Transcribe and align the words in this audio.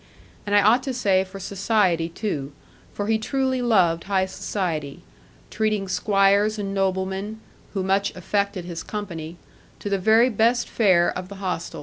And 0.47 0.55
I 0.55 0.63
ought 0.63 0.81
to 0.85 0.95
say 0.95 1.23
for 1.23 1.39
society 1.39 2.09
too, 2.09 2.53
for 2.91 3.05
he 3.05 3.19
truly 3.19 3.61
loved 3.61 4.05
high 4.05 4.25
society, 4.25 5.03
treating 5.51 5.87
squires 5.87 6.57
and 6.57 6.73
noblemen 6.73 7.39
(who 7.75 7.83
much 7.83 8.15
affected 8.15 8.65
his 8.65 8.81
company) 8.81 9.37
to 9.77 9.91
the 9.91 9.99
very 9.99 10.31
best 10.31 10.67
fare 10.67 11.15
of 11.15 11.29
the 11.29 11.35
hostel. 11.35 11.79